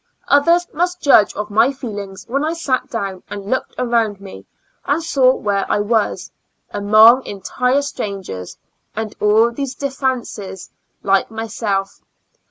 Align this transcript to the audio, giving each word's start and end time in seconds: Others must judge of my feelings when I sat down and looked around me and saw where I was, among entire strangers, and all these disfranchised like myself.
Others 0.29 0.65
must 0.73 0.99
judge 0.99 1.31
of 1.35 1.51
my 1.51 1.71
feelings 1.71 2.25
when 2.27 2.43
I 2.43 2.53
sat 2.53 2.89
down 2.89 3.21
and 3.29 3.45
looked 3.51 3.75
around 3.77 4.19
me 4.19 4.47
and 4.83 5.03
saw 5.03 5.35
where 5.35 5.63
I 5.71 5.79
was, 5.79 6.31
among 6.71 7.23
entire 7.27 7.83
strangers, 7.83 8.57
and 8.95 9.13
all 9.21 9.51
these 9.51 9.75
disfranchised 9.75 10.71
like 11.03 11.29
myself. 11.29 12.01